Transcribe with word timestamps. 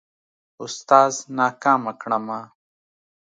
اوستاذ 0.63 1.13
ناکامه 1.37 1.91
کړمه. 2.01 2.39